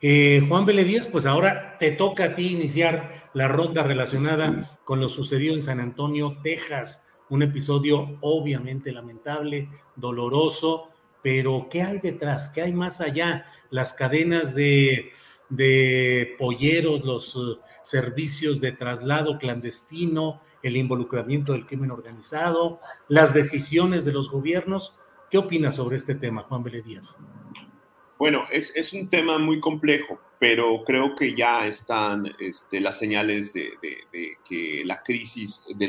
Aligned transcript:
Eh, 0.00 0.44
Juan 0.48 0.64
Vélez 0.64 0.86
Díaz, 0.86 1.06
pues 1.08 1.26
ahora 1.26 1.76
te 1.78 1.90
toca 1.90 2.24
a 2.24 2.34
ti 2.34 2.52
iniciar 2.52 3.30
la 3.34 3.48
ronda 3.48 3.82
relacionada 3.82 4.78
con 4.84 5.00
lo 5.00 5.08
sucedido 5.08 5.54
en 5.54 5.62
San 5.62 5.80
Antonio, 5.80 6.38
Texas. 6.42 7.08
Un 7.30 7.42
episodio 7.42 8.16
obviamente 8.20 8.92
lamentable, 8.92 9.68
doloroso, 9.96 10.88
pero 11.20 11.66
¿qué 11.68 11.82
hay 11.82 11.98
detrás? 11.98 12.48
¿Qué 12.48 12.62
hay 12.62 12.72
más 12.72 13.00
allá? 13.00 13.44
Las 13.70 13.92
cadenas 13.92 14.54
de, 14.54 15.10
de 15.48 16.36
polleros, 16.38 17.04
los 17.04 17.34
uh, 17.34 17.58
servicios 17.82 18.60
de 18.60 18.72
traslado 18.72 19.36
clandestino, 19.36 20.40
el 20.62 20.76
involucramiento 20.76 21.52
del 21.52 21.66
crimen 21.66 21.90
organizado, 21.90 22.80
las 23.08 23.34
decisiones 23.34 24.04
de 24.04 24.12
los 24.12 24.30
gobiernos. 24.30 24.94
¿Qué 25.28 25.38
opinas 25.38 25.74
sobre 25.74 25.96
este 25.96 26.14
tema, 26.14 26.44
Juan 26.44 26.62
Vélez 26.62 26.84
Díaz? 26.84 27.18
Bueno, 28.18 28.44
es, 28.50 28.74
es, 28.74 28.92
un 28.92 29.08
tema 29.08 29.38
muy 29.38 29.60
complejo, 29.60 30.18
pero 30.40 30.82
creo 30.84 31.14
que 31.14 31.36
ya 31.36 31.66
están 31.66 32.26
este, 32.40 32.80
las 32.80 32.98
señales 32.98 33.52
de, 33.52 33.70
que 34.44 34.82
la 34.84 35.02
crisis 35.04 35.64
de, 35.76 35.86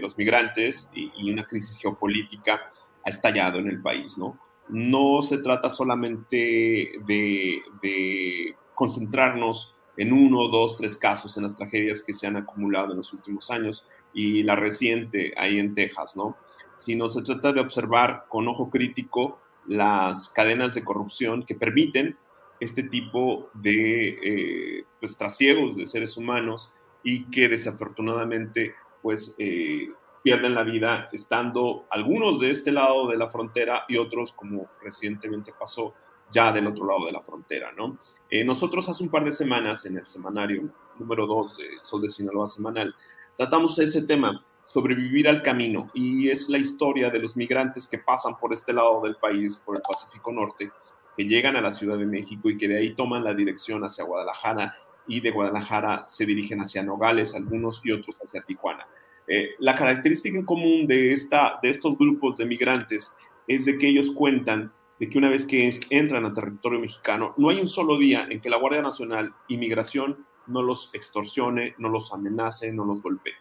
los 0.00 0.16
migrantes 0.16 0.88
y, 0.94 1.10
y, 1.16 1.32
una 1.32 1.44
crisis 1.44 1.76
geopolítica 1.78 2.72
ha 3.04 3.10
estallado 3.10 3.58
en 3.58 3.68
el 3.68 3.82
país, 3.82 4.16
¿no? 4.16 4.38
No 4.68 5.22
se 5.22 5.38
trata 5.38 5.68
solamente 5.68 6.92
de, 7.06 8.54
concentrarnos 8.74 9.74
en 9.96 10.12
uno, 10.12 10.48
dos, 10.48 10.76
tres 10.76 10.96
casos, 10.96 11.36
en 11.36 11.42
las 11.42 11.56
tragedias 11.56 12.02
que 12.02 12.12
se 12.12 12.26
han 12.26 12.36
acumulado 12.36 12.92
en 12.92 12.98
los 12.98 13.12
últimos 13.12 13.50
años 13.50 13.86
y 14.14 14.42
la 14.42 14.56
reciente 14.56 15.34
ahí 15.36 15.58
en 15.58 15.74
Texas, 15.74 16.16
¿no? 16.16 16.36
Sino 16.78 17.08
se 17.08 17.22
trata 17.22 17.52
de 17.52 17.60
observar 17.60 18.26
con 18.28 18.48
ojo 18.48 18.70
crítico 18.70 19.40
las 19.66 20.28
cadenas 20.28 20.74
de 20.74 20.84
corrupción 20.84 21.44
que 21.44 21.54
permiten 21.54 22.16
este 22.60 22.84
tipo 22.84 23.50
de 23.54 24.08
eh, 24.22 24.84
pues, 25.00 25.16
trasiegos 25.16 25.76
de 25.76 25.86
seres 25.86 26.16
humanos 26.16 26.72
y 27.02 27.24
que 27.30 27.48
desafortunadamente 27.48 28.74
pues 29.02 29.34
eh, 29.38 29.88
pierden 30.22 30.54
la 30.54 30.62
vida 30.62 31.08
estando 31.12 31.86
algunos 31.90 32.38
de 32.40 32.50
este 32.50 32.70
lado 32.70 33.08
de 33.08 33.16
la 33.16 33.28
frontera 33.28 33.84
y 33.88 33.96
otros 33.96 34.32
como 34.32 34.68
recientemente 34.80 35.52
pasó 35.58 35.94
ya 36.30 36.52
del 36.52 36.68
otro 36.68 36.86
lado 36.86 37.06
de 37.06 37.12
la 37.12 37.20
frontera, 37.20 37.72
¿no? 37.72 37.98
Eh, 38.30 38.44
nosotros 38.44 38.88
hace 38.88 39.02
un 39.02 39.10
par 39.10 39.24
de 39.24 39.32
semanas 39.32 39.84
en 39.84 39.98
el 39.98 40.06
semanario 40.06 40.72
número 40.98 41.26
2 41.26 41.58
de 41.58 41.64
Sol 41.82 42.00
de 42.02 42.08
Sinaloa 42.08 42.48
semanal 42.48 42.94
tratamos 43.36 43.78
ese 43.78 44.02
tema 44.02 44.44
sobrevivir 44.64 45.28
al 45.28 45.42
camino 45.42 45.88
y 45.94 46.28
es 46.28 46.48
la 46.48 46.58
historia 46.58 47.10
de 47.10 47.18
los 47.18 47.36
migrantes 47.36 47.86
que 47.86 47.98
pasan 47.98 48.38
por 48.38 48.52
este 48.52 48.72
lado 48.72 49.02
del 49.02 49.16
país, 49.16 49.58
por 49.58 49.76
el 49.76 49.82
Pacífico 49.82 50.32
Norte, 50.32 50.70
que 51.16 51.24
llegan 51.24 51.56
a 51.56 51.60
la 51.60 51.70
Ciudad 51.70 51.98
de 51.98 52.06
México 52.06 52.48
y 52.48 52.56
que 52.56 52.68
de 52.68 52.78
ahí 52.78 52.94
toman 52.94 53.24
la 53.24 53.34
dirección 53.34 53.82
hacia 53.84 54.04
Guadalajara 54.04 54.74
y 55.06 55.20
de 55.20 55.30
Guadalajara 55.30 56.04
se 56.06 56.24
dirigen 56.24 56.60
hacia 56.60 56.82
Nogales, 56.82 57.34
algunos 57.34 57.80
y 57.84 57.92
otros 57.92 58.16
hacia 58.24 58.42
Tijuana. 58.42 58.86
Eh, 59.26 59.50
la 59.58 59.76
característica 59.76 60.36
en 60.36 60.44
común 60.44 60.86
de, 60.86 61.12
esta, 61.12 61.58
de 61.62 61.70
estos 61.70 61.96
grupos 61.98 62.38
de 62.38 62.46
migrantes 62.46 63.12
es 63.46 63.64
de 63.64 63.78
que 63.78 63.88
ellos 63.88 64.10
cuentan 64.12 64.72
de 64.98 65.08
que 65.08 65.18
una 65.18 65.28
vez 65.28 65.46
que 65.46 65.68
entran 65.90 66.24
al 66.24 66.34
territorio 66.34 66.78
mexicano, 66.78 67.34
no 67.36 67.48
hay 67.48 67.60
un 67.60 67.68
solo 67.68 67.98
día 67.98 68.26
en 68.30 68.40
que 68.40 68.50
la 68.50 68.58
Guardia 68.58 68.82
Nacional 68.82 69.34
y 69.48 69.56
Migración 69.56 70.24
no 70.46 70.62
los 70.62 70.90
extorsione, 70.92 71.74
no 71.78 71.88
los 71.88 72.12
amenace, 72.12 72.72
no 72.72 72.84
los 72.84 73.02
golpee. 73.02 73.34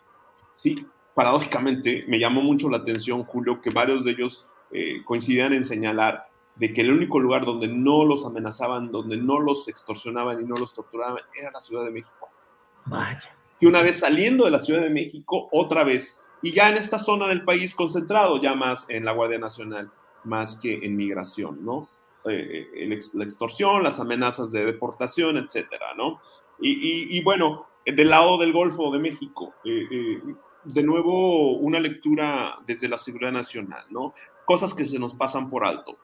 Sí, 0.56 0.86
paradójicamente 1.14 2.06
me 2.08 2.20
llamó 2.20 2.42
mucho 2.42 2.70
la 2.70 2.78
atención, 2.78 3.24
Julio, 3.24 3.62
que 3.62 3.70
varios 3.70 4.06
de 4.06 4.12
ellos 4.12 4.46
eh, 4.72 5.04
coincidían 5.04 5.54
en 5.54 5.66
señalar 5.66 6.28
de 6.56 6.74
que 6.74 6.82
el 6.82 6.92
único 6.92 7.20
lugar 7.20 7.46
donde 7.46 7.68
no 7.68 8.06
los 8.06 8.26
amenazaban, 8.26 8.92
donde 8.92 9.18
no 9.18 9.40
los 9.40 9.68
extorsionaban 9.68 10.42
y 10.42 10.44
no 10.44 10.56
los 10.56 10.74
torturaban 10.74 11.20
era 11.34 11.52
la 11.52 11.62
Ciudad 11.62 11.86
de 11.86 11.92
México. 11.92 12.30
Vaya. 12.86 13.36
Que 13.60 13.68
una 13.68 13.82
vez 13.82 14.00
saliendo 14.00 14.46
de 14.46 14.52
la 14.52 14.60
Ciudad 14.60 14.82
de 14.82 14.90
México, 14.90 15.50
otra 15.52 15.84
vez, 15.84 16.22
y 16.42 16.52
ya 16.54 16.70
en 16.70 16.78
esta 16.78 17.00
zona 17.00 17.28
del 17.28 17.44
país 17.44 17.76
concentrado, 17.76 18.42
ya 18.42 18.56
más 18.56 18.86
en 18.90 19.06
la 19.06 19.12
Guardia 19.12 19.40
Nacional, 19.40 19.92
más 20.24 20.60
que 20.60 20.86
en 20.86 20.96
migración, 20.96 21.64
¿no? 21.64 21.90
Eh, 22.26 22.68
el, 22.76 23.00
la 23.14 23.24
extorsión, 23.24 23.84
las 23.84 24.00
amenazas 24.00 24.52
de 24.52 24.66
deportación, 24.66 25.38
etcétera, 25.38 25.94
¿no? 25.96 26.22
Y, 26.60 26.72
y, 26.72 27.18
y, 27.18 27.24
bueno, 27.24 27.68
del 27.86 28.10
lado 28.10 28.38
del 28.38 28.54
Golfo 28.54 28.92
de 28.92 29.00
México, 29.00 29.56
eh, 29.64 29.88
eh, 29.90 30.22
de 30.64 30.84
nuevo 30.84 31.58
una 31.58 31.80
lectura 31.80 32.60
desde 32.66 32.88
la 32.88 32.98
seguridad 32.98 33.32
nacional, 33.32 33.84
¿no? 33.90 34.14
Cosas 34.46 34.74
que 34.74 34.86
se 34.86 35.00
nos 35.00 35.16
pasan 35.16 35.50
por 35.50 35.66
alto. 35.66 35.98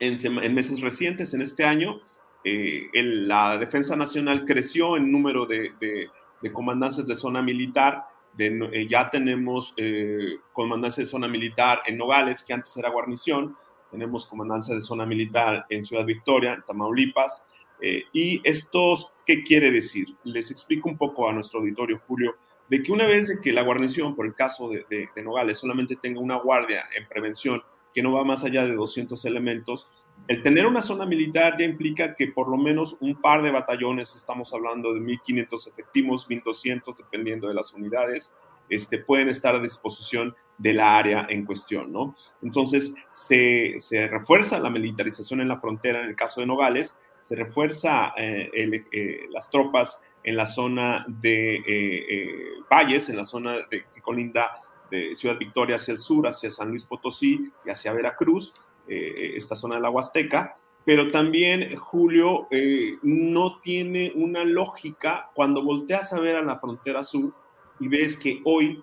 En, 0.00 0.14
meses 0.54 0.80
recientes, 0.80 1.34
en 1.34 1.42
este 1.42 1.64
año, 1.64 2.00
eh, 2.44 2.88
la 2.92 3.58
Defensa 3.58 3.96
Nacional 3.96 4.44
creció 4.44 4.96
en 4.96 5.10
número 5.10 5.44
de, 5.46 5.72
de, 5.80 6.08
de 6.40 6.52
comandancias 6.52 7.06
de 7.06 7.14
zona 7.14 7.42
militar. 7.42 8.06
Eh, 8.38 8.86
ya 8.88 9.10
tenemos 9.10 9.74
eh, 9.76 10.38
comandancia 10.52 11.02
de 11.02 11.08
zona 11.08 11.26
militar 11.26 11.80
en 11.86 11.96
Nogales, 11.96 12.44
que 12.44 12.52
antes 12.52 12.76
era 12.76 12.90
guarnición. 12.90 13.56
Tenemos 13.90 14.26
comandancia 14.26 14.74
de 14.74 14.80
zona 14.80 15.06
militar 15.06 15.66
en 15.70 15.82
Ciudad 15.82 16.04
Victoria, 16.04 16.54
en 16.54 16.62
Tamaulipas. 16.62 17.42
Eh, 17.80 18.04
y 18.12 18.40
estos, 18.44 19.12
¿qué 19.26 19.42
quiere 19.42 19.70
decir? 19.70 20.06
Les 20.24 20.50
explico 20.50 20.88
un 20.88 20.96
poco 20.96 21.28
a 21.28 21.32
nuestro 21.32 21.60
auditorio, 21.60 22.00
Julio 22.06 22.36
de 22.68 22.82
que 22.82 22.92
una 22.92 23.06
vez 23.06 23.38
que 23.42 23.52
la 23.52 23.62
guarnición, 23.62 24.14
por 24.14 24.26
el 24.26 24.34
caso 24.34 24.68
de, 24.68 24.84
de, 24.88 25.22
Nogales, 25.22 25.58
solamente 25.58 25.96
tenga 25.96 26.20
una 26.20 26.36
guardia 26.36 26.84
en 26.96 27.08
prevención 27.08 27.62
que 27.94 28.02
no 28.02 28.12
va 28.12 28.24
más 28.24 28.44
allá 28.44 28.66
de 28.66 28.74
200 28.74 29.24
elementos, 29.24 29.88
el 30.26 30.42
tener 30.42 30.66
una 30.66 30.82
zona 30.82 31.06
militar 31.06 31.56
ya 31.58 31.64
implica 31.64 32.14
que 32.14 32.28
por 32.28 32.50
lo 32.50 32.56
menos 32.56 32.96
un 33.00 33.20
par 33.20 33.42
de 33.42 33.50
batallones, 33.50 34.14
estamos 34.14 34.52
hablando 34.52 34.92
de 34.92 35.00
1.500 35.00 35.68
efectivos, 35.68 36.28
1.200, 36.28 36.96
dependiendo 36.96 37.48
de 37.48 37.54
las 37.54 37.72
unidades, 37.72 38.36
este, 38.68 38.98
pueden 38.98 39.28
estar 39.28 39.54
a 39.54 39.60
disposición 39.60 40.34
de 40.58 40.74
la 40.74 40.98
área 40.98 41.26
en 41.30 41.46
cuestión, 41.46 41.90
¿no? 41.90 42.14
Entonces, 42.42 42.94
se, 43.10 43.76
refuerza 44.10 44.60
la 44.60 44.68
militarización 44.68 45.40
en 45.40 45.48
la 45.48 45.60
frontera 45.60 46.02
en 46.02 46.10
el 46.10 46.16
caso 46.16 46.40
de 46.40 46.46
Nogales, 46.46 46.94
se 47.22 47.34
refuerza 47.34 48.12
eh, 48.18 48.50
eh, 48.92 49.26
las 49.30 49.48
tropas 49.50 50.02
en 50.24 50.36
la 50.36 50.46
zona 50.46 51.04
de 51.08 51.56
eh, 51.56 51.62
eh, 51.66 52.34
Valles, 52.70 53.08
en 53.08 53.16
la 53.16 53.24
zona 53.24 53.66
de, 53.70 53.84
que 53.92 54.00
colinda 54.00 54.60
de 54.90 55.14
Ciudad 55.14 55.38
Victoria 55.38 55.76
hacia 55.76 55.92
el 55.92 55.98
sur, 55.98 56.26
hacia 56.26 56.50
San 56.50 56.70
Luis 56.70 56.84
Potosí 56.84 57.52
y 57.64 57.70
hacia 57.70 57.92
Veracruz, 57.92 58.54
eh, 58.86 59.34
esta 59.36 59.54
zona 59.54 59.76
de 59.76 59.82
la 59.82 59.90
Huasteca. 59.90 60.56
Pero 60.84 61.10
también, 61.10 61.76
Julio, 61.76 62.48
eh, 62.50 62.96
no 63.02 63.60
tiene 63.60 64.12
una 64.14 64.44
lógica 64.44 65.30
cuando 65.34 65.62
volteas 65.62 66.12
a 66.14 66.20
ver 66.20 66.36
a 66.36 66.42
la 66.42 66.58
frontera 66.58 67.04
sur 67.04 67.34
y 67.78 67.88
ves 67.88 68.16
que 68.16 68.40
hoy, 68.44 68.82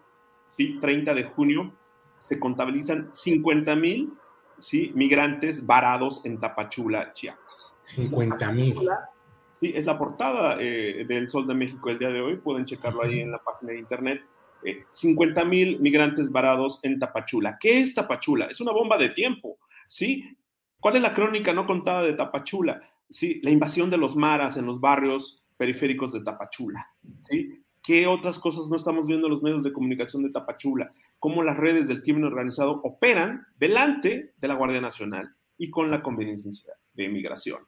¿sí? 0.55 0.77
30 0.79 1.15
de 1.15 1.23
junio, 1.23 1.73
se 2.19 2.39
contabilizan 2.39 3.09
50 3.11 3.75
mil 3.75 4.13
¿sí? 4.59 4.91
migrantes 4.93 5.65
varados 5.65 6.21
en 6.25 6.39
Tapachula, 6.39 7.11
Chiapas. 7.13 7.73
50 7.85 8.51
mil. 8.51 8.75
Sí, 9.59 9.71
es 9.75 9.85
la 9.85 9.97
portada 9.97 10.57
eh, 10.59 11.05
del 11.07 11.29
Sol 11.29 11.47
de 11.47 11.53
México 11.53 11.89
el 11.89 11.97
día 11.99 12.09
de 12.09 12.21
hoy. 12.21 12.35
Pueden 12.37 12.65
checarlo 12.65 13.03
ahí 13.03 13.21
en 13.21 13.31
la 13.31 13.39
página 13.39 13.71
de 13.71 13.79
internet. 13.79 14.21
50 14.91 15.41
eh, 15.41 15.45
mil 15.45 15.79
migrantes 15.79 16.31
varados 16.31 16.79
en 16.83 16.99
Tapachula. 16.99 17.57
¿Qué 17.59 17.79
es 17.79 17.93
Tapachula? 17.93 18.45
Es 18.45 18.59
una 18.59 18.71
bomba 18.71 18.97
de 18.97 19.09
tiempo, 19.09 19.57
¿sí? 19.87 20.37
¿Cuál 20.79 20.97
es 20.97 21.01
la 21.01 21.13
crónica 21.13 21.53
no 21.53 21.65
contada 21.65 22.03
de 22.03 22.13
Tapachula? 22.13 22.81
¿Sí? 23.09 23.39
La 23.43 23.51
invasión 23.51 23.89
de 23.89 23.97
los 23.97 24.15
maras 24.15 24.57
en 24.57 24.65
los 24.65 24.79
barrios 24.79 25.43
periféricos 25.57 26.11
de 26.11 26.21
Tapachula, 26.21 26.85
¿sí? 27.29 27.61
¿Qué 27.81 28.07
otras 28.07 28.39
cosas 28.39 28.67
no 28.67 28.75
estamos 28.75 29.07
viendo 29.07 29.27
en 29.27 29.33
los 29.33 29.43
medios 29.43 29.63
de 29.63 29.71
comunicación 29.71 30.23
de 30.23 30.31
Tapachula? 30.31 30.91
Cómo 31.19 31.43
las 31.43 31.55
redes 31.55 31.87
del 31.87 32.01
crimen 32.01 32.23
organizado 32.23 32.81
operan 32.83 33.45
delante 33.57 34.33
de 34.35 34.47
la 34.47 34.55
Guardia 34.55 34.81
Nacional 34.81 35.35
y 35.57 35.69
con 35.69 35.91
la 35.91 36.01
conveniencia 36.01 36.73
de 36.93 37.03
inmigración, 37.03 37.59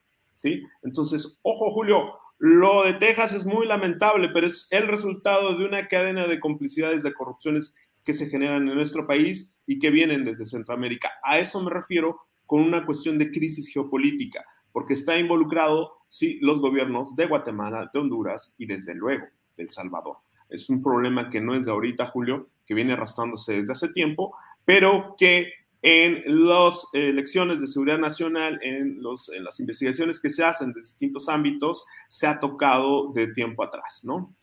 ¿sí? 0.42 0.64
Entonces, 0.84 1.38
ojo, 1.42 1.72
Julio, 1.72 2.14
lo 2.40 2.84
de 2.84 2.94
Texas 2.94 3.34
es 3.34 3.46
muy 3.46 3.66
lamentable, 3.66 4.30
pero 4.34 4.48
es 4.48 4.68
el 4.72 4.88
resultado 4.88 5.58
de 5.58 5.66
una 5.66 5.88
cadena 5.88 6.28
de 6.28 6.40
complicidades, 6.40 7.04
de 7.04 7.14
corrupciones 7.14 7.74
que 8.04 8.14
se 8.14 8.30
generan 8.30 8.68
en 8.68 8.76
nuestro 8.76 9.06
país 9.08 9.56
y 9.66 9.80
que 9.80 9.90
vienen 9.90 10.24
desde 10.24 10.46
Centroamérica. 10.46 11.12
A 11.24 11.40
eso 11.40 11.62
me 11.62 11.72
refiero 11.72 12.18
con 12.46 12.62
una 12.62 12.86
cuestión 12.86 13.18
de 13.18 13.32
crisis 13.32 13.68
geopolítica, 13.68 14.46
porque 14.72 14.94
está 14.94 15.18
involucrado, 15.18 15.98
sí, 16.08 16.40
los 16.42 16.60
gobiernos 16.60 17.16
de 17.16 17.26
Guatemala, 17.26 17.90
de 17.92 18.00
Honduras 18.00 18.54
y 18.58 18.66
desde 18.66 18.96
luego 18.96 19.26
de 19.58 19.64
El 19.64 19.72
Salvador. 19.72 20.18
Es 20.50 20.70
un 20.70 20.82
problema 20.82 21.30
que 21.30 21.42
no 21.42 21.54
es 21.54 21.66
de 21.66 21.72
ahorita, 21.72 22.08
Julio, 22.08 22.50
que 22.66 22.74
viene 22.74 22.94
arrastrándose 22.94 23.54
desde 23.54 23.74
hace 23.74 23.90
tiempo, 23.90 24.34
pero 24.64 25.16
que 25.18 25.52
en 25.90 26.22
las 26.26 26.86
eh, 26.92 27.08
elecciones 27.08 27.62
de 27.62 27.68
seguridad 27.68 27.98
nacional, 27.98 28.60
en, 28.62 29.02
los, 29.02 29.30
en 29.30 29.46
las 29.46 29.58
investigaciones 29.62 30.20
que 30.20 30.30
se 30.30 30.44
hacen 30.44 30.74
de 30.74 30.82
distintos 30.82 31.30
ámbitos, 31.30 31.82
se 32.10 32.28
ha 32.28 32.42
tocado 32.42 33.14
de 33.14 33.28
tiempo 33.28 33.64
atrás, 33.64 34.02
¿no? 34.04 34.36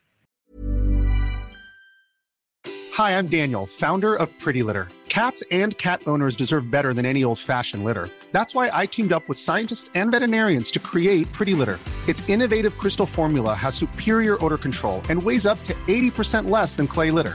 Hi, 2.96 3.10
I'm 3.18 3.26
Daniel, 3.26 3.66
founder 3.66 4.14
of 4.14 4.30
Pretty 4.38 4.62
Litter. 4.62 4.88
Cats 5.10 5.44
and 5.50 5.76
cat 5.76 6.00
owners 6.06 6.34
deserve 6.34 6.70
better 6.70 6.94
than 6.94 7.04
any 7.04 7.24
old-fashioned 7.24 7.84
litter. 7.84 8.08
That's 8.32 8.54
why 8.54 8.70
I 8.72 8.86
teamed 8.86 9.12
up 9.12 9.28
with 9.28 9.38
scientists 9.38 9.90
and 9.94 10.10
veterinarians 10.10 10.70
to 10.70 10.78
create 10.78 11.30
Pretty 11.32 11.52
Litter. 11.52 11.78
Its 12.08 12.26
innovative 12.26 12.78
crystal 12.78 13.06
formula 13.06 13.54
has 13.54 13.74
superior 13.74 14.42
odor 14.42 14.58
control 14.58 15.02
and 15.10 15.22
weighs 15.22 15.46
up 15.46 15.62
to 15.64 15.74
80% 15.86 16.48
less 16.48 16.74
than 16.74 16.86
clay 16.86 17.10
litter. 17.10 17.34